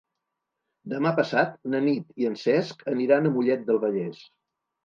Demà 0.93 1.11
passat 1.19 1.53
na 1.75 1.83
Nit 1.89 2.19
i 2.23 2.29
en 2.31 2.39
Cesc 2.47 2.81
aniran 2.95 3.29
a 3.31 3.35
Mollet 3.37 3.65
del 3.69 3.83
Vallès. 3.85 4.27